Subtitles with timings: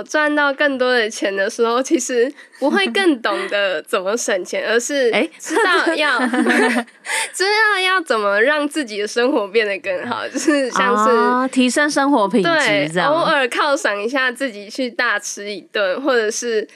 [0.00, 6.86] 我赚到更多的钱的时候，其实不会更懂得怎么省钱，而是 知道要、欸、
[7.34, 12.48] 知道要怎么让自己的生活变得更好，就是像是、哦、提升生活品质，
[12.94, 16.66] 对，偶尔犒赏一下自己去大吃一顿，或者是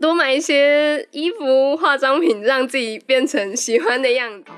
[0.00, 4.52] 多买一些衣服、化妆品，让自己变成喜欢的样子。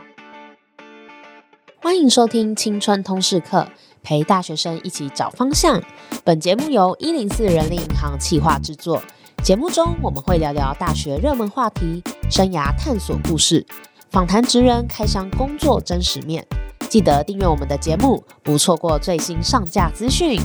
[1.82, 3.68] 欢迎收听青春通识课。
[4.02, 5.82] 陪大学生一起找方向。
[6.24, 9.02] 本节目由一零四人力银行企划制作。
[9.42, 13.66] 节目中我们会聊聊大学热门话题、生涯探索故事，
[14.10, 16.46] 访谈职人开箱工作真实面。
[16.88, 20.38] 记得订阅我们的节目，不错过最新上架资讯。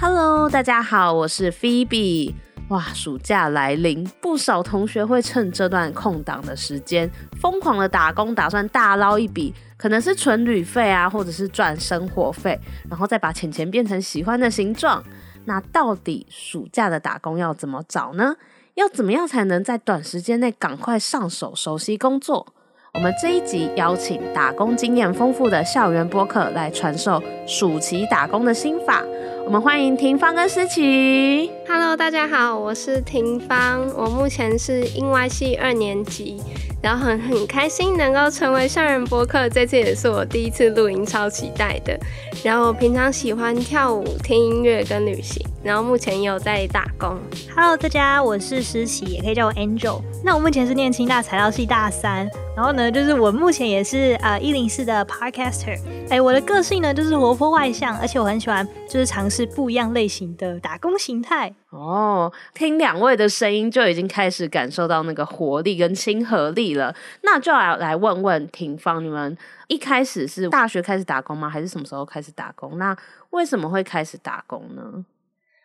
[0.00, 2.34] Hello，大家好，我是 Phoebe。
[2.68, 9.54] 哇，暑假来临，不少同学会趁这段空档的时间，疯狂的打工，打算大捞一笔。
[9.84, 15.04] 可能是存旅费啊，或者是赚生活费，然后再把钱钱变成喜欢的形状。
[15.44, 18.34] 那到底暑假的打工要怎么找呢？
[18.76, 22.46] 要怎么样才能在短时间内赶快上手熟悉工作？
[22.94, 29.04] 我们这一集邀请打工经验丰富的校园播客来传授暑期打工的心法。
[29.44, 31.50] 我们欢迎廷芳跟思琪。
[31.68, 36.40] Hello，大家好，我是廷芳，我目前是英外系二年级。
[36.84, 41.98] 然后很很开心能够成为上人博客，这次也是我第一次录音，超期待的。
[42.42, 47.18] 然后我平常喜欢跳舞、听音乐跟旅行，然后目前也有在打工。
[47.56, 50.02] Hello，大家，我是诗琪，也可以叫我 Angel。
[50.22, 52.28] 那我目前是念清大材料系大三。
[52.56, 55.76] 然后呢，就是我目前也是啊一零四的 Podcaster。
[56.08, 61.52] 哎，我的个性呢就是活泼外向，而且我很喜欢就是尝试不一样类型的打工形态。
[61.70, 66.94] 哦，听两位的声音就已经开始感受到那个活力跟亲和力了。
[67.22, 71.50] 那就要来问问廷芳，你们一开始是大学开始打工吗？
[71.50, 72.78] 还是什么时候开始打工？
[72.78, 72.96] 那
[73.30, 75.04] 为什么会开始打工呢？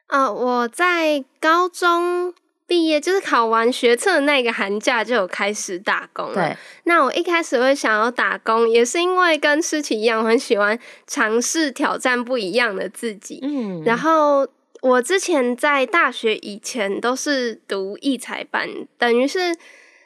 [0.08, 2.34] 啊、呃，我在高中。
[2.70, 6.36] 毕业就是考完学测的那个寒假就有开始打工了。
[6.36, 13.40] 对，那我一开始会想要打工，也是因为跟诗琪一样，我很喜欢尝试挑战不一样的自己。
[13.42, 14.48] 嗯，然后
[14.82, 19.58] 我之前在大学以前都是读艺才班，等于是。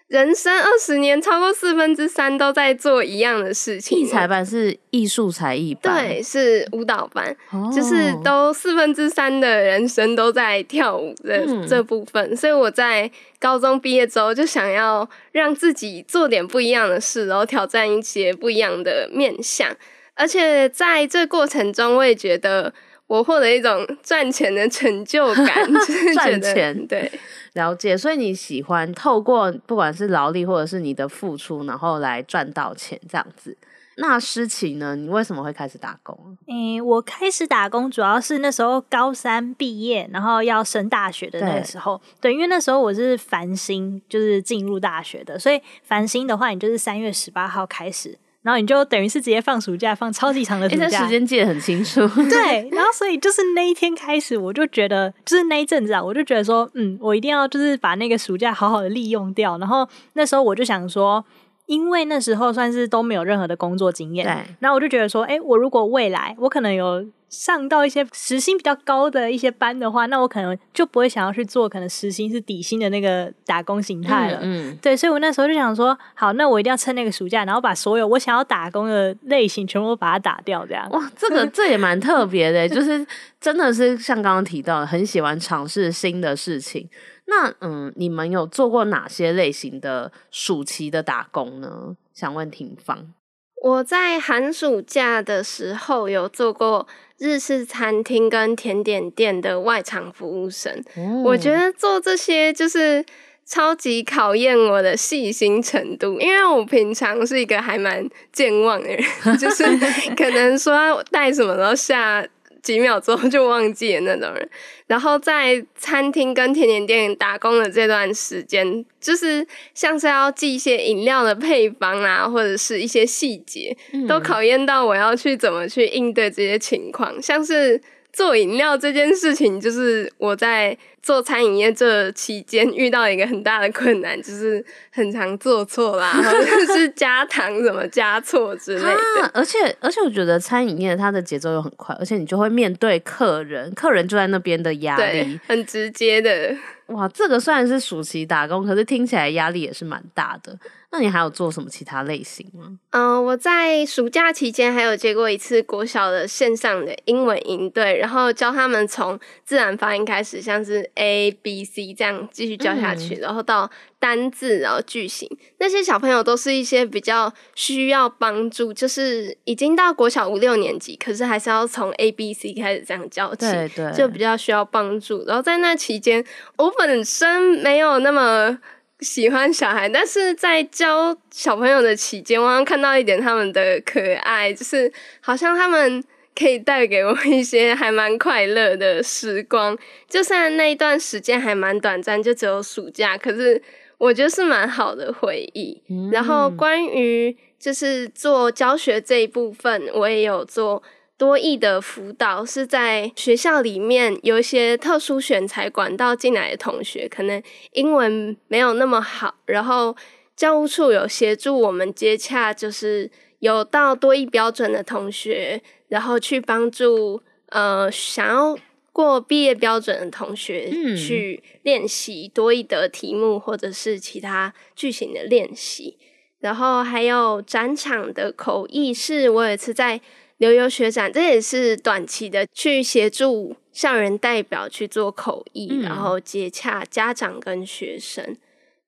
[0.07, 3.97] 人生二十年，超过四分之三都在做一样的事情。
[3.97, 12.31] 艺才班是艺术才艺班，对，是舞蹈班，哦、就是都四分之三的人生都在跳舞的这部分。
[12.31, 13.09] 嗯、所以我在
[13.39, 19.75] 高中毕业之后，就想要让自己做点不一样的事，然后挑战一些不一样的面向。
[20.15, 22.71] 而且在这过程中，我也觉得
[23.13, 27.11] 我获得一种赚钱的成就感， 就是赚钱，对。
[27.53, 33.55] 了解，所以你喜欢透过不管是劳力或者是你的付出，然后来赚到钱这样子。
[33.97, 34.95] 那诗琪呢？
[34.95, 36.35] 你为什么会开始打工？
[36.47, 42.01] 诶、欸，我开始打工主要是那时候高三毕业，然后要升大学的那个时候。
[42.19, 48.17] 对，对，因为那时候我是繁星，就是进入大学的，所以繁星的话，你就是三月十八号开始。
[48.43, 52.07] 然后你就等于是直接放暑假，放超级长的暑假，时间记得很清楚。
[52.29, 59.57] 对，然后所以就是那一天开始，我就觉得，就是那一阵子啊，我就觉得说，嗯，我一定要就是把那个暑假好好的利用掉。
[59.57, 61.25] 然后那时候我就想说，
[61.65, 67.05] 因为那时候算是都没有任何的工作经验，对，然后我就觉得说，哎，我如果未来我可能有。
[67.33, 74.39] 上到一些时薪比较高的一些班的话，那我可能就不会想要去做可能时薪是底薪的那个打工形态了。
[74.43, 80.87] 嗯，嗯，对，所以我那时候就想说，好，那我一定要趁那个暑假，然后把所有我想要打工的类型全部都把它打掉，这样。
[80.91, 83.05] 哇，这个 这也蛮特别的， 就是
[83.41, 86.87] 真的是像刚刚提到的，很喜欢尝试新的事情。
[87.25, 91.95] 那嗯，你们有做过哪些类型的暑期的打工呢？
[92.13, 93.13] 想问廷芳。
[93.63, 96.85] 我在寒暑假的时候有做过
[97.17, 100.83] 日式餐厅跟甜点店的外场服务生。
[100.97, 103.05] 嗯，我觉得做这些就是
[103.45, 109.01] 超级考验我的细心程度，因为我平常是一个还蛮健忘的人，
[109.39, 109.63] 就是
[110.17, 112.25] 可能说带什么，然后下。
[112.63, 114.49] 几秒之后就忘记了那种人，
[114.87, 119.45] 然后在餐厅跟甜点店打工的这段时间，就是
[119.75, 123.77] 像是要记一些饮料的配方啊，或者是一些细节，
[124.07, 127.79] 都考验到我要去怎么去应对这些情况，像是。
[128.13, 139.31] 做饮料这件事情，就是我在做餐饮业这期间遇到一个很大的困难，就是很常做错啦， 或者是加糖什么加错之类的。
[139.33, 146.55] 而且而且，我觉得餐饮业它的节奏又很快，而且你就会面对客人，客人就在那边的压力，很直接的。
[146.87, 150.55] 哇，这个虽然是暑期打工，可是听起来压力也是蛮大的。
[150.95, 152.77] 那你还有做什么其他类型吗？
[152.91, 163.67] 嗯、呃，我在暑假期间还有接过一次国小的线上的英文营队，然后教他们从自然发音开始，像是 A B C 这样继续教下去，嗯、然后到
[163.97, 165.27] 单字，然后句型。
[165.57, 175.25] 那些小朋友都是一些比较需要帮助，就是已经到国小五六年级，可是还是要从 A B C 开始这样教起，对对，就比较需要帮助。
[175.25, 176.23] 然后在那期间，
[176.57, 178.59] 我本身没有那么。
[179.03, 186.03] 喜欢小孩，但是在教小朋友的期间，我好看到一点他们的可爱，就是好像他们
[186.33, 189.77] 可以带给我一些还蛮快乐的时光。
[190.07, 193.61] 就算那一段时间还蛮短暂，就只有暑假，可是
[193.97, 195.83] 我觉得是蛮好的回忆。
[195.89, 200.81] 嗯、然后关于就是做教学这一部分，我也有做。
[201.23, 207.41] 多益的辅导是在学校里面有一些特殊选材管道进来的同学，可能
[207.71, 209.95] 英文没有那么好，然后
[210.35, 213.09] 教务处有协助我们接洽，就是
[213.39, 218.57] 有到多益标准的同学，然后去帮助呃想要
[218.91, 225.97] 过毕业标准的同学去练习多益的题目或者是其他句型的练习，
[226.41, 230.01] 然后还有展场的口译是我有一次在。
[230.43, 238.35] 留游学展，这也是短期的，去协助校园代表去做口译，嗯、然后接洽家长跟学生。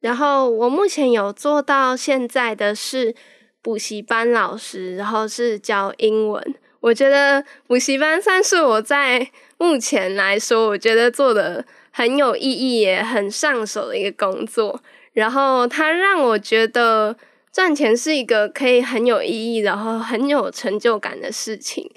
[0.01, 3.15] 然后我目前有做到现在的是
[3.61, 6.55] 补习班老师，然后是教英文。
[6.81, 9.25] 我觉得补习班算是我在
[9.57, 14.81] 目前来说，我觉得做的很有意义也很上手的一个工作。
[15.13, 17.15] 然后它让我觉得。
[17.55, 21.89] 赚钱是一个可以很有意义，然后很有成就感的事情。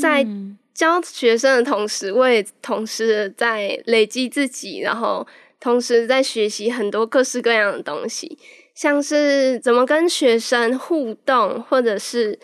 [0.00, 0.26] 在
[0.72, 5.26] 教学生的同时，我也同时在累积自己，然后
[5.60, 8.38] 同时在学习很多各式各样的东西，
[8.74, 12.38] 像是怎么跟学生互动，或者是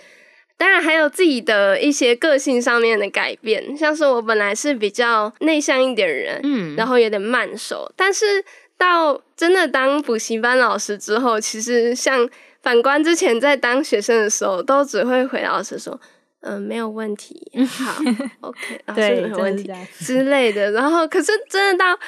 [0.58, 3.74] 当然还有自己的一些个性上面的改变。
[3.74, 8.44] 像是我本来是比较内向一点的人，嗯，然后有点慢熟，但是
[8.76, 12.28] 到真的当补习班老师之后，其实像。
[12.68, 15.98] 反观之前在当学生的时候，都只会回老师说
[16.42, 18.02] ：“嗯、呃，没有问题， 好
[18.42, 21.98] ，OK，老师没有问题之类的。”然后，可是真的到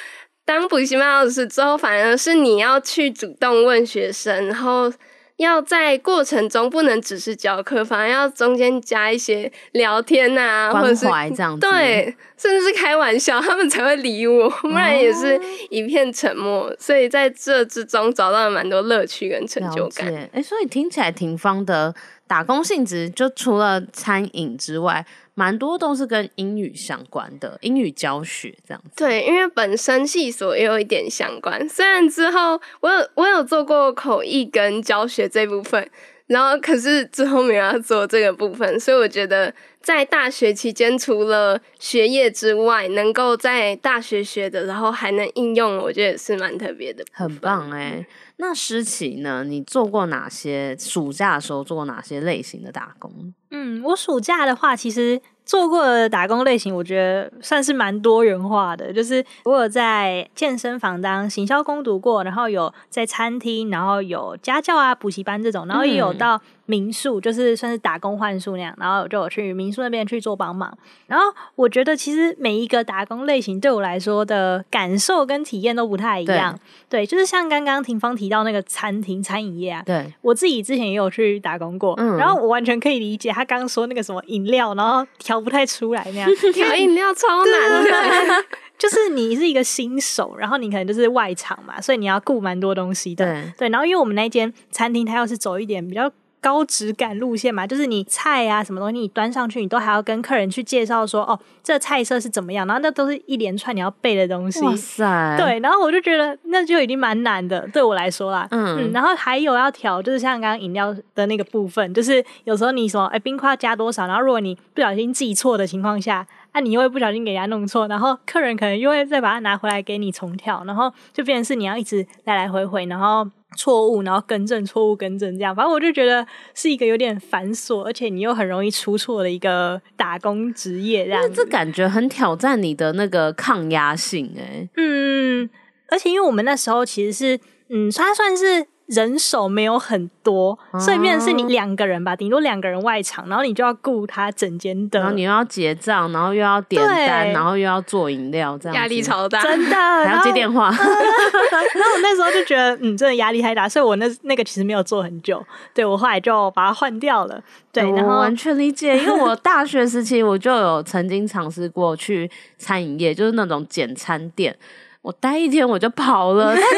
[0.45, 4.93] 当补习班老师之后，反而是你要去主动问学生，然后。
[5.41, 11.05] 要在过程中不能只是教课，反而要中间加一些聊天啊，或者是
[11.35, 15.39] 这样子，对，甚至是开玩笑，他们才会理我，不然也是
[15.69, 16.69] 一片沉默。
[16.69, 20.13] 哦、所以在这之中找到了蛮多乐趣跟成就感。
[20.13, 21.93] 哎、欸，所以听起来廷芳的
[22.31, 25.05] 打工性质，就除了餐饮之外。
[25.33, 28.91] 蛮多都是跟英语相关的，英语教学这样子。
[28.97, 31.67] 对，因为本身系所也有一点相关。
[31.67, 35.89] 虽然之后我有我有做过口译跟教学这部分，
[36.27, 39.51] 然后可是之后没有要做这个部分，所以我觉得
[39.81, 47.03] 在大学期间，除了学业之外，能够在大学学的，然后还能应用，我觉得也是蛮特别的。
[47.13, 48.05] 很棒哎、欸！
[48.41, 49.43] 那诗琪呢？
[49.43, 50.75] 你做过哪些？
[50.79, 53.31] 暑假的时候做过哪些类型的打工？
[53.51, 58.91] 嗯，我暑假的话，其实做过的打工类型，我觉得算是蛮多元化的。
[58.91, 70.75] 就是我有在健身房当行销工读过，然后有在餐厅，然后有家教啊、补习班这种，然后也有到民宿，嗯、就是算是打工换宿那样，然后就有去民宿那边去做帮忙。
[71.07, 71.25] 然后
[71.55, 76.57] 我觉得，其实每一个打工类型对我来说的感受跟体验都不太一样。
[76.89, 83.41] 对，对，就是像刚刚廷芳提到那个餐厅餐饮业啊，对我自己之前也有去打工过，嗯、然后我完全可以理解他。
[83.41, 88.45] 他刚刚说那个什么饮料，然后调不太出来那样， 调饮料超难的，
[88.77, 93.69] 就是你是一个新手，然后你可能就是外场嘛，所以你要顾蛮多东西的，对，对。
[93.69, 96.11] 然后因为我们那间餐厅，它要是走一点比较。
[96.41, 104.59] 高质感路线嘛，就是你菜啊什么东西你端上去，你都还要跟客人去介绍说，哦，这菜色是怎么样，然后那都是一连串你要背的东西。
[104.61, 105.37] 哇塞！
[105.37, 108.47] 对，然后我就觉得那就已经蛮难的，对我来说啦。
[108.49, 123.29] 嗯，嗯，然后还有要调，就是像刚刚饮料的那个部分，就是有时候你说，哎，冰块要加多少，然后如果你不小心记错的情况下，啊，你又会不小心给人家弄错，然后客人可能又会再把它拿回来给你重调，然后就变成是你要一直来来回回，然后。
[123.57, 131.33] 错误，然后更正，错误更正，这样，反正我就觉得是一个有点繁琐，而且你又很容易出错的一个打工职业，这样。
[131.33, 134.67] 这感觉很挑战你的那个抗压性，哎。
[134.77, 135.49] 嗯，
[135.89, 137.39] 而且因为我们那时候其实是，
[137.69, 138.67] 嗯，它算是。
[138.91, 150.65] 人手没有很多，哦、所以变成是你两个人吧，顶多两个人外场，然后你就要顾他整间的，然后你又要结账，然后又要点单，然后又要做饮料，这样压力超大，真的 还要接电话。
[150.69, 155.43] 然后， 我那时候就觉得，嗯，真的压力太大，所以我那那个其实没有做很久，
[155.73, 157.41] 对，我后来就把它换掉了。
[157.71, 164.53] 对，然后我完全理解， 因为我大学时期我就有曾经尝试过去餐饮业，就是那种简餐店。
[165.01, 166.75] 我待一天我就跑了，太可怕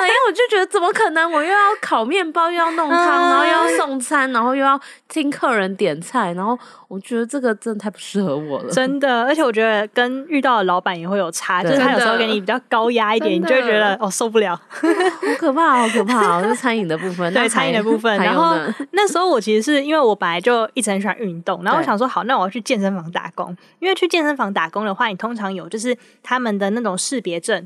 [0.00, 0.06] 了！
[0.06, 8.70] 因为我就觉得怎么可能，我又要烤面包，又要弄汤，然后又要送餐，然后又要听客人点菜，然后我觉得这个真的太不适合我了。
[8.70, 16.40] 真的，而且我觉得跟遇到的老板也会有差，就是他有时候给你比较高压一点，你就会觉得哦受不了， 好可怕，好可怕！
[16.40, 18.16] 就是餐饮的部分， 对餐饮的部分。
[18.16, 18.56] 然后
[18.92, 27.65] 那时候我其实是因为我本来就一直很喜欢运动，然后我想说好，那我要去健身房打工，因为去健身房打工的话，你通常有就是他们的那种识别证。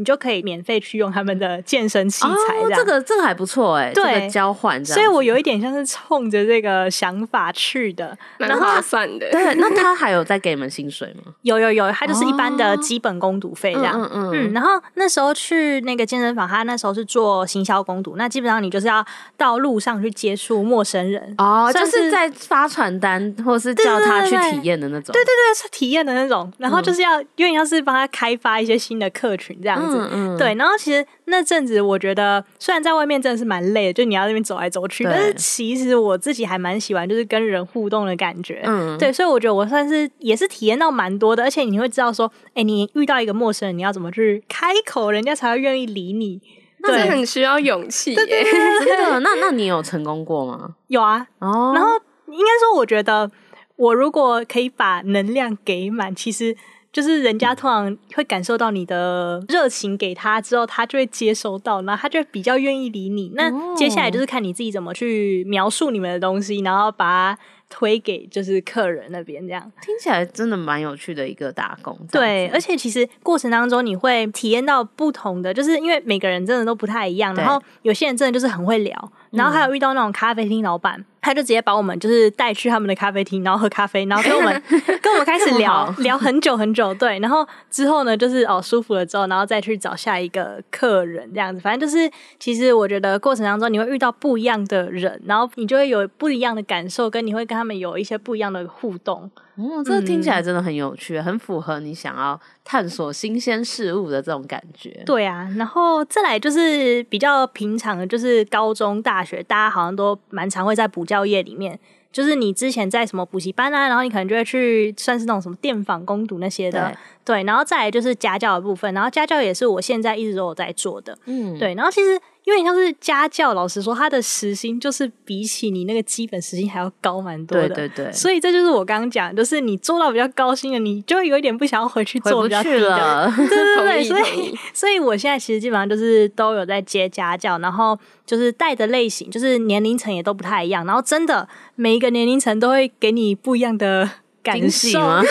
[0.00, 9.30] 你就可以免费去用他们的健身器材，这、哦、这个这个还不错哎、欸，对，这个交换，所以我有一点像是冲着这个想法去的，蛮划算的。
[9.30, 11.34] 对，那他还有在给你们薪水吗？
[11.42, 14.00] 有有有，他就是一般的基本工读费这样。
[14.00, 19.04] 嗯嗯，嗯，然后那时候去那个健身房，他那时候是做行销工读，那基本上你就是要
[19.36, 29.89] 到路上去接触陌生人哦，就是在发传单或是叫他去体验的那种，对对对，是体验的那种，然后就是要因为要是帮他开发一些新的客群这样。
[29.96, 38.62] 嗯嗯，对，然后其实那阵子我觉得，虽然在外面真的是蛮累的，就你要那边走来走去，但是其实我自己还蛮喜欢，就是跟人互动的感觉。
[38.64, 46.40] 嗯，对，所以我觉得我算是也是体验到蛮多的，而且你会知道说，哎，你遇到一个陌生人，你要怎么去开口，人家才会愿意理你。
[46.82, 48.16] 对，那很需要勇气耶。
[48.16, 50.76] 对对对对真的，那那你有成功过吗？
[50.88, 51.26] 有啊。
[51.40, 51.72] 哦。
[51.74, 51.90] 然后
[52.28, 53.30] 应该说，我觉得
[53.76, 56.56] 我如果可以把能量给满，其实。
[56.92, 63.32] 就是人家通常会感受到你的热情，给他之后，他就会接收到，然后他就比较愿意理你。
[63.34, 71.96] 那接下来就是看你自己怎么去描述你们的东西，然后把它推给就是客人那边，这样听起来真的蛮有趣的一个打工。
[72.10, 81.04] 对，而且其实过程当中你会体验到不同的，就是因为每个人真的都不太一样，然后有些人真的就是很会聊，然后还有遇到那种咖啡厅老板。
[81.22, 84.62] 他就直接把我们就是带去他们的咖啡厅，然后喝咖啡，然后跟我们
[85.02, 99.30] 跟我们开始聊聊很久很久，对，然后之后呢，就是哦舒服了之后，然后再去找下一个客人这样子，反正就是其实我觉得过程当中你会遇到不一样的人，然后你就会有不一样的感受，跟你会跟他们有一些不一样的互动。
[99.56, 105.02] 嗯，这个听起来真的很有趣，嗯，很符合你想要探索新鲜事物的这种感觉。
[105.04, 111.78] 对啊，然后再来就是比较平常的，就是高中、大学，大家好像都蛮常会在补教业里面。
[112.12, 116.88] 就是你之前在什么补习班啊，然后你可能就会去算是那种什么电访攻读那些的，
[117.24, 144.10] 对，对，然后再来就是家教的部分，然后家教也是我现在一直都有在做的，嗯，对，然后其实因为你像是家教，老实说，他的时薪就是比起你那个基本时薪还要高蛮多的，对对对，所以这就是我刚刚讲，就是你做到比较高薪的，你就会有一点不想要回去做比较低的，对对对， 所以所以我现在其实基本上就是都有在接家教，然后就是带的类型，就是年龄层也都不太一样，然后真的每一个年龄层都会给你不一样的
[144.42, 145.22] 感受吗？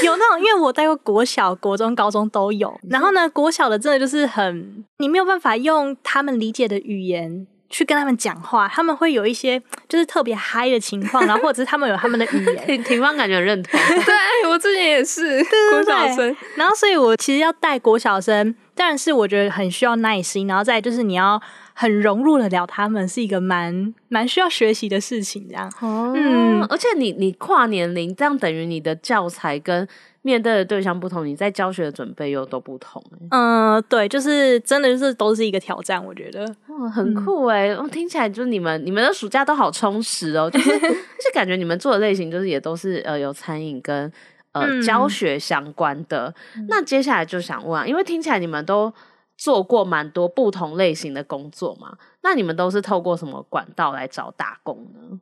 [0.06, 2.78] 有那种，因为我带过国小、国中、高中都有。
[2.88, 12.82] 然后呢，国小的真的就是很，你没有办法用他们理解的语言去跟他们讲话，他们会有一些就是特别嗨的情况， 然后或者是他们有他们的语言。
[12.84, 16.36] 廷芳感觉很认同，对我之前也是国小生。
[16.56, 21.40] 然后，所以我其实要带国小生，但是我觉得很需要耐心，然后再就是你要。
[21.80, 25.66] 很融入得了他们，是一个蛮蛮需要学习的事情，这样。
[25.80, 29.88] 哦，嗯，而且你你跨年龄，这样等于你的教材跟
[30.20, 33.02] 面对的对象不同，你在教学的准备又都不同。
[33.30, 36.44] 嗯、呃，对，就是真的就是都是一个挑战，我觉得。
[36.66, 37.68] 哇，很酷哎！
[37.70, 44.12] 我、嗯、听起来就是你们你们的暑假都好充实哦，就是 就是感觉你们做的类型就是也都是呃有餐饮跟
[44.52, 46.34] 呃、嗯、教学相关的。
[46.68, 48.92] 那接下来就想问啊，因为听起来你们都。
[49.40, 51.96] 做过蛮多不同类型的工作嘛？
[52.20, 55.18] 那你们都是透过什么管道来找打工呢？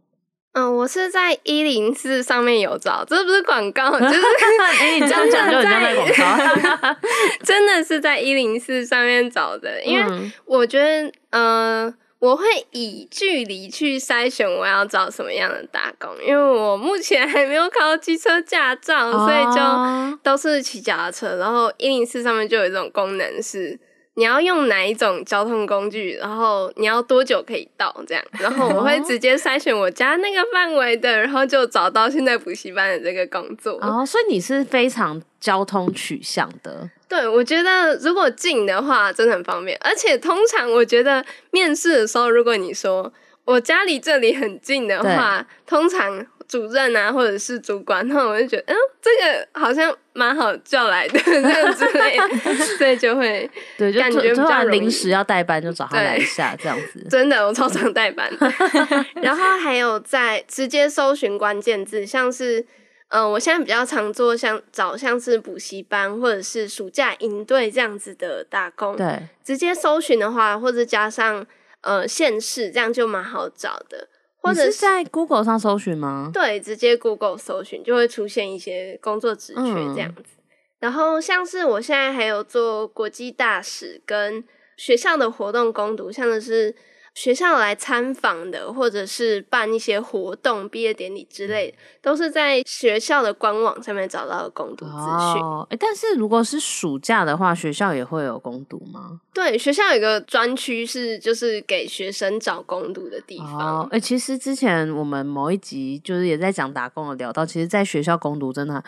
[0.55, 4.21] 嗯，我是在一零四上面有找，这不是广告，就是
[4.81, 6.97] 哎，你这样讲就很像在广告，
[7.45, 23.79] 真的是在一零四上面找的，因为我觉得，嗯、呃，我会以距离去筛选我要找什么样的打工，因为我目前还没有考到机车驾照，所以就都是骑脚踏车，然后一零四上面就有一种功能是。
[24.19, 33.79] 你要用哪一种交通工具，然后你要多久可以到这样，然后我会直接筛选我家那个范围的，然后就找到现在补习班的这个工作。
[33.81, 36.91] 哦，所以你是非常交通取向的。
[37.09, 43.13] 对，我觉得如果近的话真的很方便，而且通常我觉得面试的时候，如果你说
[43.45, 46.27] 我家离这里很近的话，通常。
[46.49, 57.07] 主任啊，或者是主管， 那我就觉得，嗯，这个好像蛮好叫来的，这样之类的， 所以就会对，就感觉比较临时要代班，就找他来一下，这样子。
[57.11, 58.28] 真的，我超常代班。
[59.23, 62.61] 然后还有在直接搜寻关键字，像是，
[63.09, 68.97] 嗯、呃，我现在比较常做像找像是补习班或者是暑假营队这样子的打工。
[68.97, 71.47] 对，直接搜寻的话，或者加上
[71.83, 74.09] 呃县市，这样就蛮好找的。
[74.49, 76.31] 或者是，是在 Google 上搜寻吗？
[76.33, 79.62] 对，直接 Google 搜寻就会出现一些工作职缺
[79.95, 80.23] 这样子。
[80.23, 80.45] 嗯。
[80.81, 84.45] 然后像是我现在还有做国际大使跟
[84.76, 86.75] 学校的活动攻读，像是。
[87.19, 95.43] 学校来参访的，或者是办一些活动、毕业典礼之类的，都是在学校的官网上面找到的攻读资讯。
[95.43, 99.21] 哦，欸，但是如果是暑假的话，学校也会有攻读吗？
[99.35, 103.81] 对，学校有一个专区是就是给学生找攻读的地方。
[103.81, 108.85] 哦，欸，其实之前我们某一集就是也在讲打工的，聊到，其实，在学校攻读真的。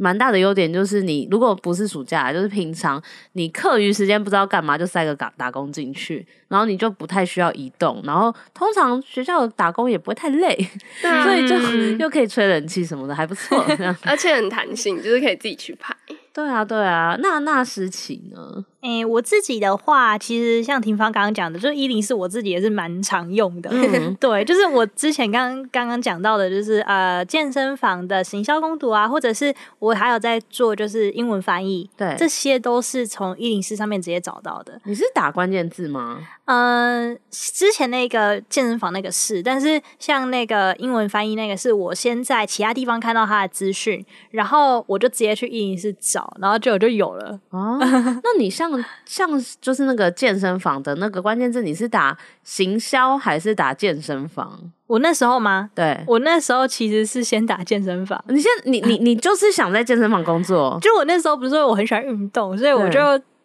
[0.00, 3.00] 蛮大的优点就是，你如果不是暑假，就是平常
[3.32, 10.56] 你课余时间不知道干嘛，就塞个打打工进去，然后你就不太需要移动，然后通常学校打工也不会太累，
[11.02, 11.54] 所以就
[11.98, 13.62] 又可以吹冷气什么的，还不错，
[14.02, 15.94] 而且很弹性，就是可以自己去排。
[16.40, 18.64] 对啊，对啊，那那时起呢？
[18.80, 23.68] 哎、欸，我自己的话，其实像廷芳刚刚讲的，就是一零四，我自己也是蛮常用的。
[23.70, 34.80] 嗯、 对，就是我之前刚刚刚讲到的，就是呃健身房的行销攻读啊，或者是我还有在做就是英文翻译，对，这些都是从一零四上面直接找到的。
[34.84, 36.26] 你是打关键字吗？
[36.46, 47.38] 嗯、呃，之前那个健身房那个是，但是像那个英文翻译那个，是我先在其他地方看到他的资讯，然后我就直接去一零四找，然后就就有了。
[47.50, 48.70] 哦， 那你像。
[49.04, 49.28] 像
[49.60, 54.56] 就是那个健身房的那个关键字，你是打行销还是打健身房？
[54.86, 55.68] 我那时候吗？
[55.74, 58.22] 对，我那时候其实是先打健身房。
[58.28, 60.78] 你现你你你就是想在健身房工作？
[60.80, 63.00] 就我那时候不是说我很喜欢运动，所以我就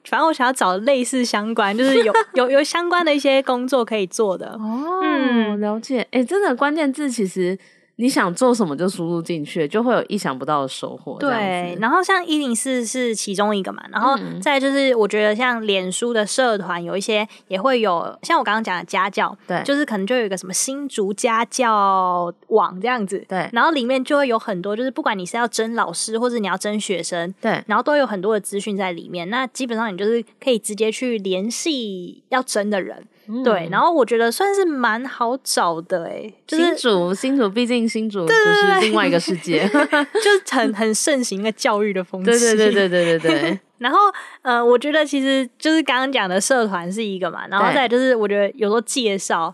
[0.07, 4.49] 反正我想要找类似相关，就是有 有有相关的一些工作可以做的。
[4.59, 6.01] 哦，嗯，了解。
[6.11, 7.57] 哎、欸，真的关键字其实。
[7.97, 11.17] 你想做什么就输入进去，就会有意想不到的收获。
[11.17, 33.07] 对，然后像一零四是其中一个嘛，然后再就是我觉得像脸书的社团有一些也会有，像我刚刚讲的家教，对，就是可能就有一个什么新竹家教网这样子，对，然后里面就会有很多，就是不管你是要争老师或者你要争学生，对，然后都有很多的资讯在里面，那基本上你就是可以直接去联系要争的人。
[33.27, 42.31] 嗯、对，然后我觉得算是蛮好找的诶，就是新竹，新竹毕竟新竹就是另外一个世界， 就是很很盛行的教育的风气。
[42.31, 43.59] 对对对对对对对。
[43.77, 43.97] 然后
[44.41, 49.53] 呃，我觉得其实就是刚刚讲的社团是一个嘛，然后再就是我觉得有时候介绍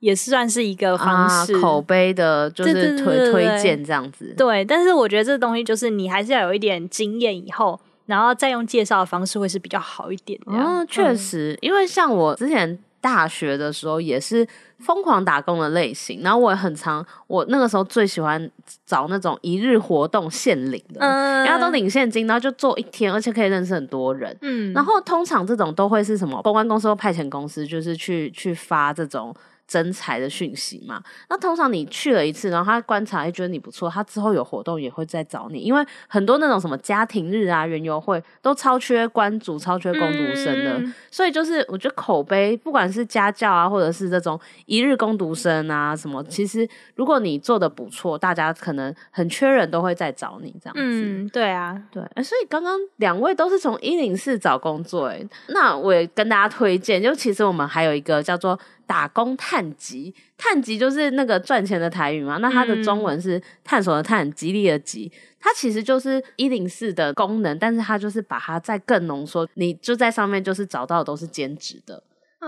[0.00, 4.34] 也是算是一个方式，啊、口碑的，就是推推荐这样子。
[4.36, 10.38] 对，但是我觉得这东西就是你还是要有一点经验以后，然后再用介绍的方式会是比较好一点。
[10.46, 12.78] 嗯，确实，因为像我之前。
[13.02, 14.46] 大学的时候也是
[14.78, 18.50] 疯狂打工的类型，然后我也很常，我那个时候最喜欢
[18.86, 29.34] 找那种一日活动现领的，嗯，然后都领现金，然后就做一天，而且可以认识很多人，嗯，然后通常这种都会是什么公关公司或派遣公司，就是去去发这种。
[29.72, 50.82] 征才的讯息嘛，那通常你去了一次，然后他观察，觉得你不错，他之后有活动也会再找你，因为很多那种什么家庭日啊、园游会都超缺关主、超缺工读生的，嗯，所以就是我觉得口碑，不管是家教啊，或者是这种一日工读生啊什么，其实如果你做的不错，大家可能很缺人都会再找你这样子。
[50.82, 58.58] 嗯，对啊，对，所以刚刚两位都是从一零四找工作，哎，那我也跟大家推荐，就其实我们还有一个叫做。
[58.92, 62.36] 打工探集，探集就是那个赚钱的台语嘛。
[62.42, 65.10] 那它的中文是探索的探，吉利的吉。
[65.40, 69.48] 它其实就是一零四的功能，但是它就是把它再更浓缩。
[69.54, 72.02] 你就在上面就是找到的都是兼职的，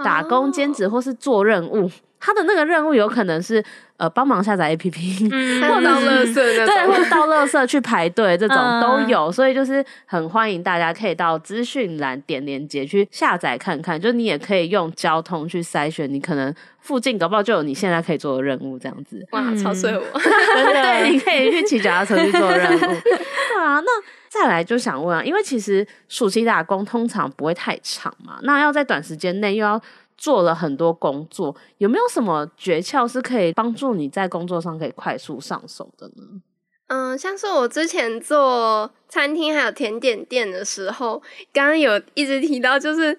[0.05, 1.91] 打工兼职或是做任务。
[2.25, 3.63] 他的那个任务有可能是
[3.99, 19.23] 呃帮忙下载 APP，、嗯、或者倒垃圾那种，对，或者到垃圾去排队这种都有，所以就是很欢迎大家可以到资讯栏点连接去下载看看，就你也可以用交通去筛选，你可能附近搞不好就有你现在可以做的任务这样子。
[19.33, 20.03] 哇，超碎我！
[20.19, 22.81] 对，你可以去骑脚踏车去做任务。
[23.05, 29.79] 对啊，那再来就想问啊，因为其实暑期打工通常不会太长嘛，那要在短时间内又要。
[30.17, 36.43] 做了很多工作，有没有什么诀窍是可以帮助你在工作上可以快速上手的呢？
[36.87, 41.23] 嗯，像是我之前做餐厅还有甜点店的时候，
[41.53, 43.19] 刚刚有一直提到，就是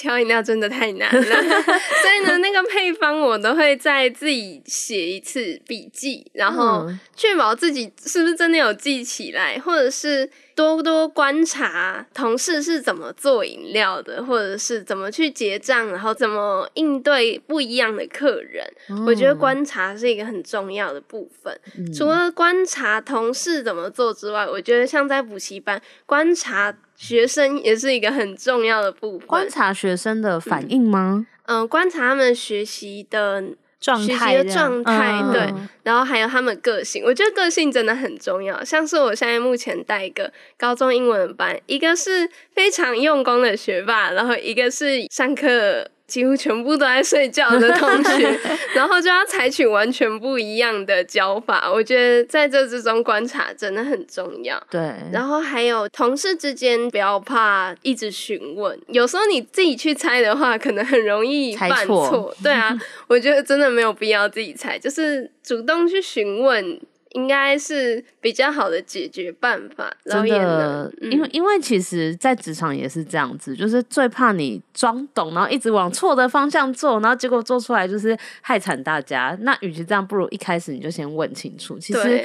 [0.00, 10.30] 调饮料真的太难了， 所以呢，那个配方我都会再自己写一次笔记，然后确保自己是不是真的有记起来，或者是。
[10.56, 18.70] 多多观察同事是怎么做饮料的，或者是怎么去结账，然后怎么应对不一样的客人。
[18.90, 21.58] 嗯、我觉得观察是一个很重要的部分。
[21.78, 29.26] 嗯、除了观察同事怎么做之外，我觉得像在补习班观察学生也是一个很重要的部分。
[29.26, 31.26] 观察学生的反应吗？
[31.46, 33.44] 嗯，嗯，观察他们学习的。
[33.80, 38.62] 状态学习的状态，嗯、对，然后还有他们个性，我觉得个性真的很重要。
[38.62, 45.90] 像是我现在目前带一个高中英文班，一个是非常用功的学霸，然后一个是上课。
[46.10, 48.40] 几乎全部都在睡觉的同学，
[48.74, 51.70] 然后就要采取完全不一样的教法。
[51.70, 54.60] 我觉得在这之中观察真的很重要。
[54.68, 62.34] 对，然后还有同事之间不要怕一直询问，有时候你自己去猜的话，可能很容易犯错。
[62.42, 66.80] 对啊，我觉得真的没有必要自己猜，就是主动去询问。
[67.10, 79.36] 应该是比较好的解决办法，真的，嗯、因为因为其实，在职场也是这样子，就是最怕你装懂，然后一直往错的方向做，然后结果做出来就是害惨大家。
[79.40, 81.76] 那与其这样，不如一开始你就先问清楚。
[81.80, 82.22] 其实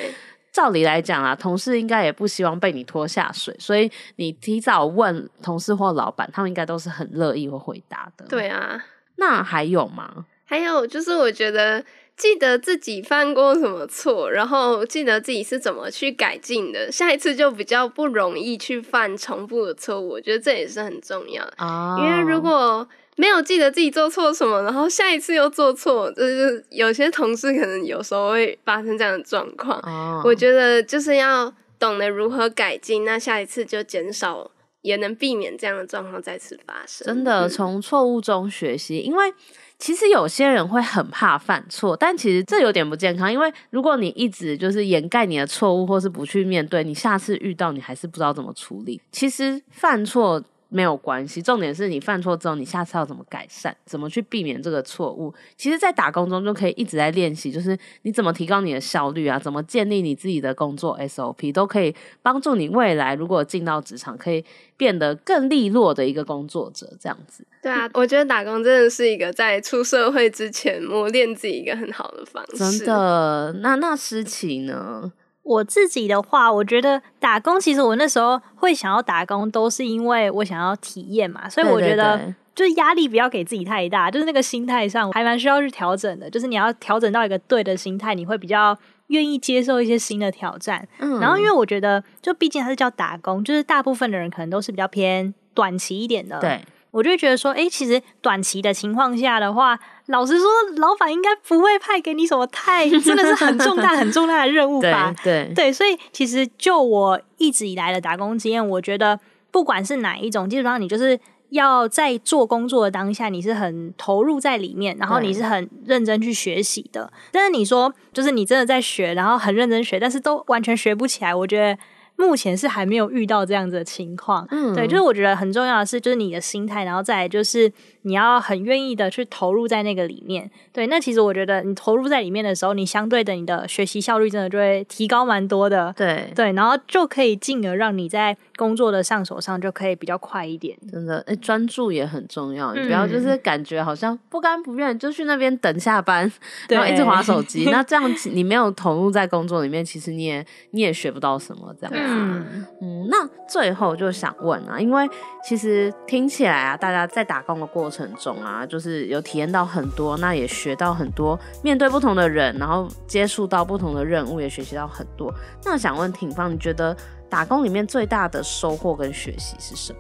[0.51, 8.25] 照理来讲啊，同事应该也不希望被你拖下水，所以你提早问同事或老板，他们应该都是很乐意会回答的。
[8.27, 10.27] 对啊，那还有吗？
[10.45, 11.83] 还有就是，我觉得。
[12.17, 20.09] 记得自己犯过什么错，然后记得自己是怎么去改进的，下一次就比较不容易去犯重复的错误。
[20.09, 21.99] 我觉得这也是很重要的，oh.
[21.99, 29.79] 因为如果没有记得自己做错什么，然后下一次又做错，就是有些同事可能有时候会发生这样的状况。
[29.81, 30.25] Oh.
[30.25, 34.51] 我觉得就是要懂得如何改进，那下一次就减少，
[34.85, 37.05] 也能避免这样的状况再次发生。
[37.05, 39.33] 真的，从错误中学习，因为。
[39.77, 49.01] 其实有些人会很怕犯错，但其实这有点不健康，因为如果你一直就是掩盖你的错误，或是不去面对，你下次遇到你还是不知道怎么处理。
[49.11, 50.41] 其实犯错。
[50.75, 55.33] 没有关系，重点是你犯错之后，你下次要怎么改善，怎么去避免这个错误。
[55.55, 64.43] 其实，在打工中就可以一直在练习，就是你怎么提高你的效率啊，怎么建立你自己的工作 SOP，都可以帮助你未来如果进到职场，可以
[64.75, 66.91] 变得更利落的一个工作者。
[66.99, 67.45] 这样子。
[67.61, 72.79] 对啊，我觉得打工真的是一个在出社会之前磨练自己一个很好的方式。
[72.79, 75.11] 真的，那那诗琪呢？
[75.45, 88.75] 我自己的话，我觉得打工其实我那时候会想要打工，都是因为我想要体验嘛，所以我觉得就是压力不要给自己太大，就是那个心态上还蛮需要去调整的，就是你要调整到一个对的心态，你会比较
[89.07, 90.87] 愿意接受一些新的挑战。
[90.97, 96.39] 嗯，然后因为我觉得，就毕竟它是叫打工，就是大部分的人可能都是比较偏短期一点的。
[96.39, 96.59] 对。
[96.95, 105.13] 我就觉得说，哎、欸，其实短期的情况下的话，老实说，老板应该不会派给你什么太真的是很重大、很重大的任务吧？
[105.21, 109.19] 对对，对，所以其实就我一直以来的打工经验，我觉得
[109.51, 117.11] 不管是哪一种，基本上你就是要在做工作的当下，你是很投入在里面，然后你是很认真去学习的。
[117.33, 121.77] 但是你说，就是你真的在学，然后很认真学，但是都完全学不起来，我觉得。
[122.17, 127.71] 目前是还没有遇到这样子的情况，嗯，对，就是我觉得很重要的是，就是你的心态，然后再来就是
[128.03, 136.31] 你要很愿意的去投入在那个里面，对，那其实我觉得你投入在里面的时候，你相对的你的学习效率真的就会提高蛮多的，对。
[136.35, 146.31] 对，然后就可以进而让你在工作的上手上就可以比较快一点，真的，哎，专注也很重要，你不要就是感觉好像不甘不愿就去那边等下班，
[146.67, 151.93] 对 然后一直划手机，那这样你没有投入在工作里面，其实你也你也学不到什么这样。
[151.95, 155.07] 嗯嗯，那最后就想问啊，因为
[155.43, 165.33] 其实听起来啊，大家在打工的过程中啊，就是有体验到很多，那也学到很多，面对不同的人，然后接触到不同的任务，也学习到很多。
[165.63, 166.95] 那想问挺芳，你觉得
[167.29, 169.99] 打工里面最大的收获跟学习是什么？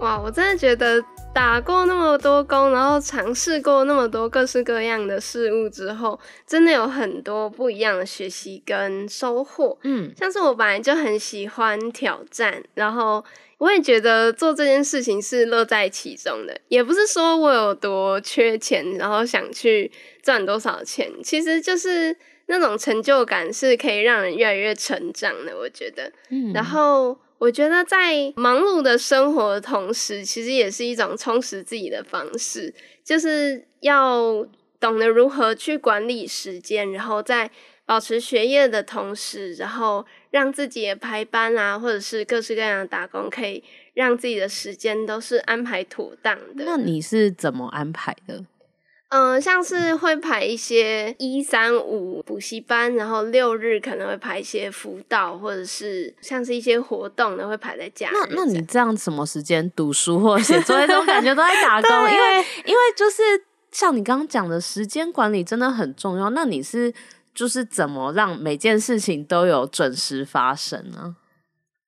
[0.00, 1.02] 哇，我真的觉得
[1.32, 9.78] 打过那么多工，然后尝试过那么多各式各样的事物之后，真的有很多不一样的学习跟收获。
[9.82, 13.24] 嗯，像是我本来就很喜欢挑战，然后
[13.56, 16.60] 我也觉得做这件事情是乐在其中的。
[16.68, 19.90] 也不是说我有多缺钱，然后想去
[20.22, 22.14] 赚多少钱，其实就是
[22.46, 25.56] 那种成就感是可以让人越来越成长的。
[25.56, 27.18] 我觉得，嗯，然后。
[27.38, 32.72] 我觉得在忙碌的生活的同时，其实也是一种充实自己的方式，
[33.04, 34.42] 就是要
[34.80, 37.50] 懂得如何去管理时间，然后在
[37.84, 46.64] 保持学业的同时，然后让自己的排班啊，或者是各式各样的打工，可以让自己的时间都是安排妥当的。
[46.64, 48.46] 那你是怎么安排的？
[49.08, 58.12] 嗯、呃，像是会排一些一三五补习班，然后六日可能会排一些辅导，或者是像是一些活动呢，会排在假日。
[58.34, 63.22] 那那你这样什么时间读书或写作业，这种感觉都在打工， 因为因为就是
[63.70, 66.30] 像你刚刚讲的时间管理真的很重要。
[66.30, 66.92] 那你是
[67.34, 71.14] 就是怎么让每件事情都有准时发生呢？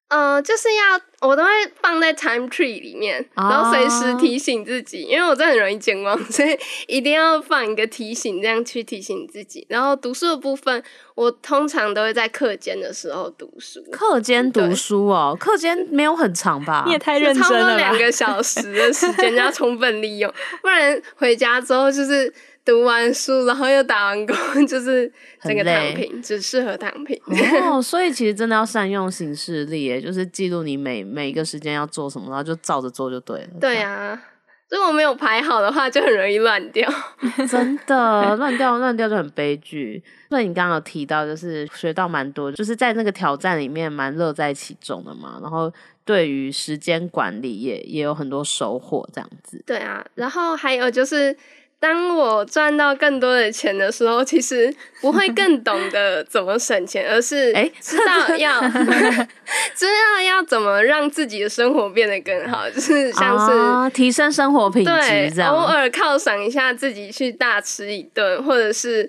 [0.08, 1.50] 呃，就是要我都会
[1.82, 9.66] 放在 time tree 里面，然后随时提醒自己，因为我真的很容易健忘， 所以一定要放一个提醒，这样去提醒自己。
[9.68, 10.82] 然后读书的部分，
[11.14, 13.84] 我通常都会在课间的时候读书。
[13.92, 16.84] 课间读书哦，课间没有很长吧？
[16.86, 22.32] 你也太认真了，差不多两个小时的时间要充分利用，不然回家之后就是。
[22.68, 24.36] 读完书，然后又打完工，
[24.68, 27.18] 就是整个躺平，只适合躺平。
[27.62, 33.48] 哦，所以其实真的要善用行事历，哎， 就是记录你每每一个时间要做什么，然后就照着做就对了。
[33.58, 34.22] 对啊，
[34.68, 36.86] 如果没有排好的话，就很容易乱掉。
[37.48, 40.04] 真的，乱掉乱掉就很悲剧。
[40.28, 45.38] 所以你刚刚有提到，就是学到蛮多，就是在那个挑战里面蛮乐在其中的嘛。
[45.40, 45.72] 然后
[46.04, 49.64] 对于时间管理也也有很多收获，这样子。
[49.66, 51.34] 对啊，然后还有就是。
[51.80, 59.28] 当我赚到更多的钱的时候，其实不会更懂得怎么省钱，而是 知道要、欸、
[59.74, 69.08] 知道要怎么让自己的生活变得更好， 就是像是、哦、提升生活品质，对，偶尔犒赏一下自己去大吃一顿，或者是。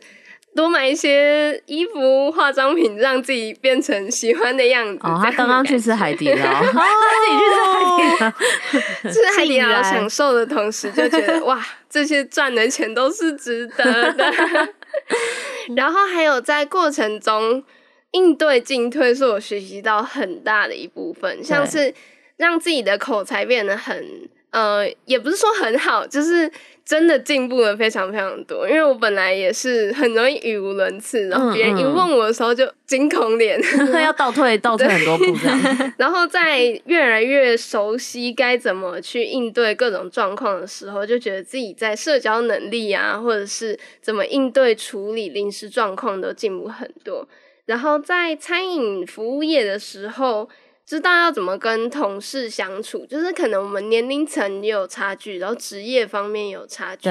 [0.56, 5.00] 多买一些衣服、化妆品，让自己变成喜欢的样子。
[5.04, 6.36] 哦，他刚刚去吃海底捞，
[6.74, 6.88] 他，
[7.22, 14.74] 自己去吃海底捞， 吃海底捞享受的同时，就觉得哇，这些赚的钱都是值得的。
[15.76, 17.64] 然后还有在过程中
[18.12, 21.94] 应对进退，是我学习到很大的一部分，像是
[22.38, 26.52] 让自己的口才变得很呃，也不是说很好，就是。
[26.86, 33.62] 真的进步了非常非常多，因为我本来也是很容易语无伦次，然后别人一问我的时候就惊恐脸，
[34.04, 35.94] 要倒退倒退很多步这样。
[36.00, 47.28] 然后在越来越熟悉该怎么去应对各种状况的时候，就觉得自己在社交能力啊，或者是怎么应对处理临时状况都进步很多。
[47.68, 50.50] 然后在餐饮服务业的时候。
[50.90, 57.08] 知道要怎么跟同事相处，就是可能我们年龄层也有差距，然后职业方面有差距，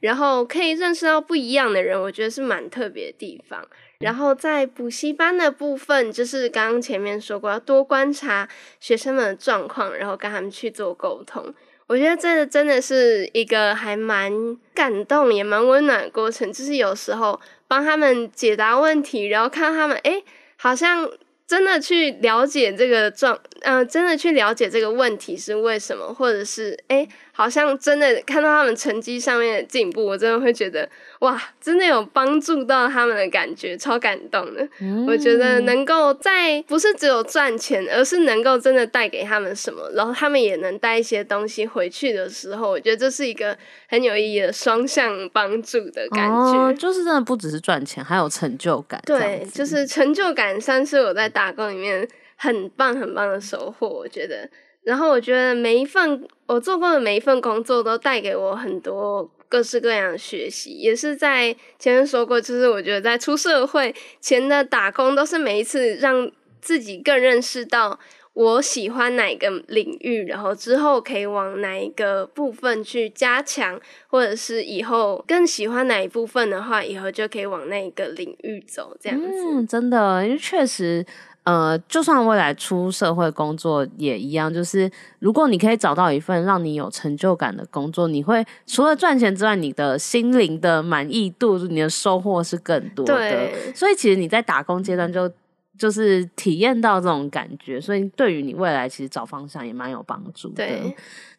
[0.00, 3.66] 然后可以认识到不一样的人，我觉得是蛮特别的地方。
[4.00, 8.46] 然后在补习班的部分，就是刚刚前面说过，要多观察
[8.78, 11.54] 学生们的状况，然后跟他们去做沟通。
[11.86, 14.30] 我觉得这个真的是一个还蛮
[14.74, 20.22] 感动也蛮温暖的过程，就是有时候帮他们解答问题，然后看他们，诶，
[20.56, 21.08] 好像。
[21.52, 30.88] 真的去了解这个状，嗯、真的去了解这个问题是为什么，或者是诶，好像真的看到他们成绩上面的进步，我真的会觉得
[31.20, 34.66] 哇，真的有帮助到他们的感觉，超感动的。
[34.80, 43.54] 嗯、我觉得能够在不是只有赚钱，而是能够真的带给他们什么，然后他们也能带一些东西回去的时候，我觉得这是一个
[43.88, 46.58] 很有意义的双向帮助的感觉。
[46.58, 48.98] 哦，就是真的不只是赚钱，还有成就感。
[49.04, 51.42] 对，就是成就感算是我在打。
[51.42, 54.48] 打工里面很棒很棒的收获，我觉得。
[54.84, 67.98] 然后我觉得每一份我做过的每一份工作都带给我很多各式各样的学习，也是在前面说过，就是我觉得在出社会前的打工都是每一次让自己更认识到
[68.32, 79.28] 我喜欢哪个领域，然后之后可以往哪一个部分去加强，或者是以后更喜欢哪一部分的话，以后就可以往那个领域走，这样子。
[79.28, 81.06] 嗯，真的，因为确实。
[81.44, 93.14] 呃，就算未来出社会工作也一样，就是如果你可以找到一份让你有成就感的工作，你会除了赚钱之外，你的心灵的满意度、你的收获是更多的。
[93.14, 93.72] 对。
[93.74, 95.28] 所以其实你在打工阶段就
[95.76, 100.64] 就是体验到这种感觉，所以对于你未来其实找方向也蛮有帮助的。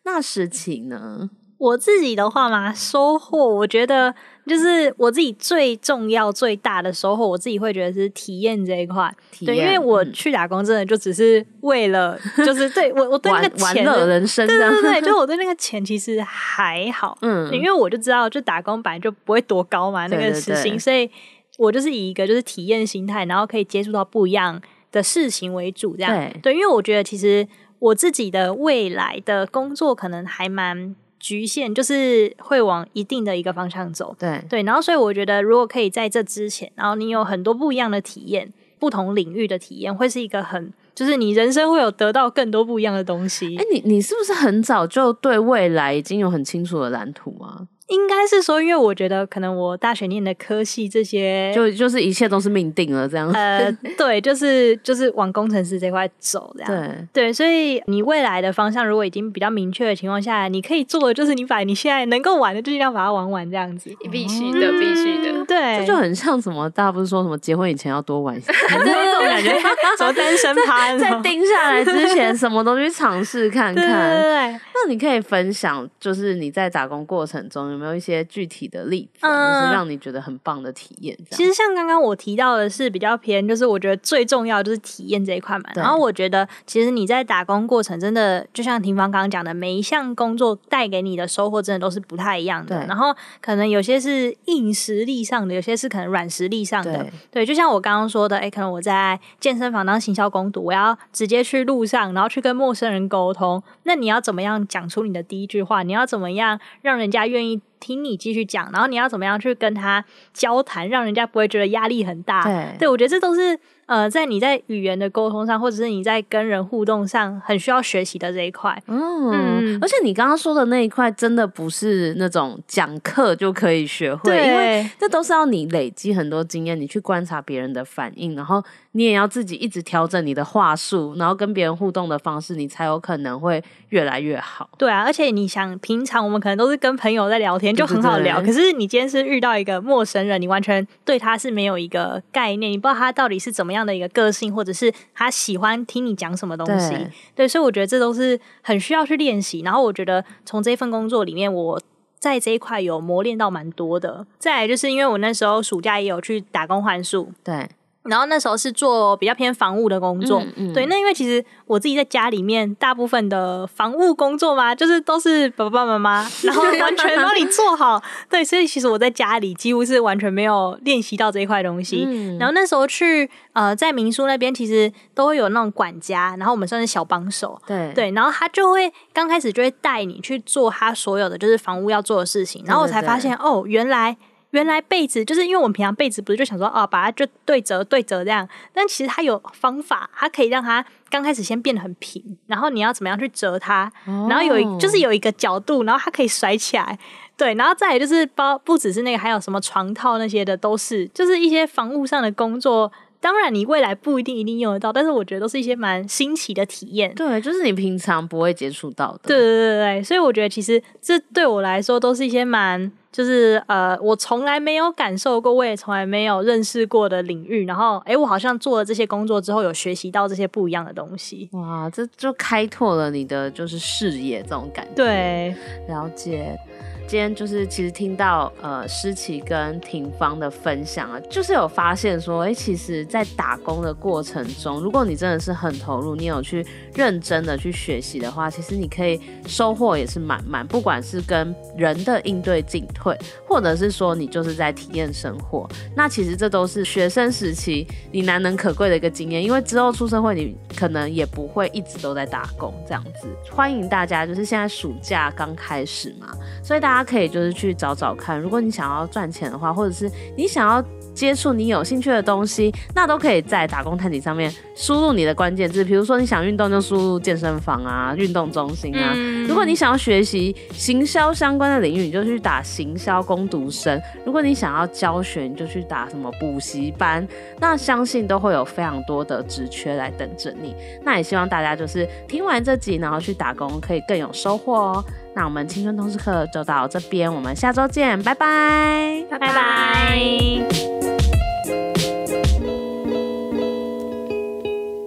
[0.03, 1.29] 那事情呢？
[1.63, 4.13] 我自己的话嘛，收获，我觉得
[4.45, 9.09] 就是我自己最重要、最大的收获，我自己会觉得是体验这一块。
[9.45, 21.09] 对，因为我去打工真的就只是为了，嗯、就是对我我对那个钱的人生，对对对， 就我对那个钱其实还好，嗯，因为我就知道，就打工本来就不会多高嘛，那个时薪，所以
[21.57, 27.47] 我就是以一个就是体验心态，然后可以接触到不一样的事情为主，这样对，对，因为我觉得其实
[27.79, 30.93] 我自己的未来的工作可能还蛮。
[31.23, 43.55] 局限就是会往一定的一个方向走，对对，然后所以我觉得，如果可以在这之前，然后你有很多不一样的体验，不同领域的体验，会是一个很，就是你人生会有得到更多不一样的东西。
[43.55, 47.65] 哎，你你是不是很早就对未来已经有很清楚的蓝图啊？
[47.87, 53.29] 应该是说，因为我觉得可能我大学念的科系这些，就就是一切都是命定了这样。
[53.33, 56.71] 呃， 对，就是就是往工程师这块走这样。
[57.13, 63.91] 对对，所以你未来的方向如果已经比较明确的情况下，你可以做的就是你把你现在能够玩的，就尽量把它玩完这样子。
[64.09, 65.31] 必须的，必须的。
[65.31, 66.69] 嗯、对，这就很像什么？
[66.69, 69.59] 大家不是说什么结婚以前要多玩一些， 这种感觉，
[69.97, 73.75] 什么单身趴，在定下来之前，什么都去尝试看 看。
[73.75, 74.59] 对，对，对。
[74.75, 81.17] 那你可以分享，就是你在打工过程中有没有一些具体体的例子，就是让你觉得很棒的体验。
[81.31, 85.71] 其实像刚刚我提到的是比较偏，就是我觉得最重要就是体验这一块嘛。
[85.73, 92.85] 然后我觉得其实你在打工过程真的，就像廷芳刚刚讲的，每一项工作带给你的收获真的都是不太一样的。
[92.85, 97.07] 然后可能有些是硬实力上的，有些是可能软实力上的。
[97.31, 103.63] 对，就像我刚刚说的，哎，可能我在健身房当行销工读，我要直接去路上，然后去跟陌生人沟通。
[103.81, 105.81] 那你要怎么样讲出你的第一句话？
[105.81, 107.59] 你要怎么样让人家愿意？
[107.83, 112.41] 听你继续讲，然后你要怎么样去跟他交谈，让人家不会觉得压力很大。
[112.43, 113.59] 对，对我觉得这都是。
[113.93, 118.75] 呃，在你在语言的沟通上，或者是你在跟人互动上，很需要学习的这一块。
[118.87, 134.67] 嗯，嗯，而且你刚刚说的那一块，真的不是那种讲课就可以学会，对，因为这都是要你累积很多经验，你去观察别人的反应，然后你也要自己一直调整你的话术，然后跟别人互动的方式，你才有可能会越来越好。
[134.79, 138.41] 对啊，而且你想，平常我们可能都是跟朋友在聊天，就很好聊。
[138.41, 149.61] 可是你今天是遇到一个陌生人，你完全对他是没有一个概念，你不知道他到底是怎么样的一个个性，或者是他喜欢听你讲什么东西，对，对，所以我觉得这都是很需要去练习。
[149.61, 151.81] 然后我觉得从这份工作里面，我
[152.19, 154.25] 在这一块有磨练到蛮多的。
[154.39, 157.69] 再来就是因为我那时候暑假也有去打工换宿，对。
[158.03, 160.85] 然后那时候是做比较偏房务的工作，嗯嗯、对。
[160.87, 168.03] 那因为其实我自己在家里面大部分的房务工作嘛，就是都是爸爸妈妈， 然后完全帮你做好。
[168.29, 172.05] 对，所以其实我在家里几乎是完全没有练习到这一块东西。
[172.05, 177.57] 嗯、然后那时候去呃在民宿那边，其实都会有那种管家，然后我们算是小帮手。
[177.65, 184.17] 对对，然后他就会刚开始就会带你去做他所有的就是房务要做的事情，然后我才发现哦，原来。
[184.53, 193.91] 原来被子就是因为我们平常被子不是就想说哦，把它就对折对折这样，但其实它有方法，它可以让它刚开始先变得很平，然后你要怎么样去折它，
[194.29, 196.97] 然后有一就是有一个角度，然后它可以甩起来，
[197.35, 202.91] 对，然后再来就是包不只是那个，还有什么床套那些的都是，就是一些房务上的工作。
[203.23, 207.15] 当然，你未来不一定一定用得到，但是我觉得都是一些蛮新奇的体验。
[207.15, 209.19] 对，就是你平常不会接触到的。
[209.27, 217.65] 对对对对，所以我觉得其实这对我来说都是一些蛮，就是呃，我从来没有感受过，我也从来没有认识过的领域。
[217.65, 221.47] 然后，哎，我好像做了这些工作之后，有学习到这些不一样的东西。
[221.53, 224.91] 哇，这就开拓了你的就是视野，这种感觉。
[224.95, 225.55] 对，
[225.87, 226.59] 了解。
[227.05, 240.65] 今天就是其实听到呃诗琪跟廷芳的分享啊，就是有发现说，哎、其实，在打工的过程中，如果你真的是很投入，你有去认真的去学习的话，其实你可以收获也是满满。
[240.65, 249.43] 不管是跟人的应对进退，或者是说你就是在体验生活，那其实这都是学生时期你难能可贵的一个经验。
[249.43, 253.27] 因为之后出社会，你可能也不会一直都在打工这样子。
[253.51, 256.92] 欢迎大家，就是现在暑假刚开始嘛，所以大。
[256.93, 260.79] 大家可以就是去找找看，如果你想要赚钱的话，或者是你想要
[261.11, 265.83] 接触你有兴趣的东西，那都可以在打工探底上面输入你的关键字。
[265.83, 269.11] 比如说你想运动，就输入健身房啊、运动中心啊。
[269.15, 273.99] 嗯、如果你想要学习行销相关的领域，你就去打行销攻读生。
[274.23, 277.27] 如果你想要教学，你就去打什么补习班。
[277.59, 280.75] 那相信都会有非常多的职缺来等着你。
[281.03, 285.03] 那也希望大家就是听完这集，然后去打工，可以更有收获哦。
[285.35, 290.19] 那我们青春通识课就到这边，我们下周见，拜拜，拜拜拜。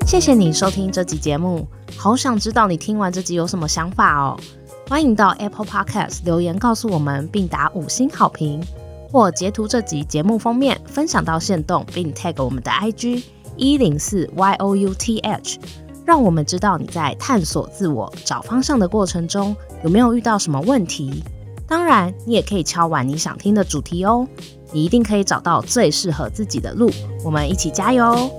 [0.04, 4.36] 谢谢你收听这集节目，好想知道你听完这集有什么想法哦。
[4.88, 8.60] 欢迎到 Apple Podcast 留言告诉我们，并打五星好评，
[9.12, 13.22] 或截图这集节目封面分享到线动，并 tag 我们的 IG
[13.56, 15.56] 一零四 youth，
[16.04, 21.22] 让我们知道你在探索自我、找方向的过程中有没有遇到什么问题。
[21.68, 24.26] 当然，你也可以敲完你想听的主题哦，
[24.72, 26.90] 你一定可以找到最适合自己的路。
[27.24, 28.30] 我们一起加油！